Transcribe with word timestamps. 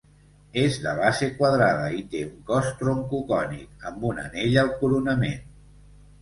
És 0.59 0.77
de 0.85 0.93
base 0.99 1.27
quadrada 1.41 1.83
i 1.97 2.01
té 2.13 2.21
un 2.29 2.39
cos 2.47 2.71
troncocònic, 2.79 3.87
amb 3.91 4.09
un 4.11 4.23
anell 4.25 4.59
al 4.63 4.73
coronament. 4.81 5.39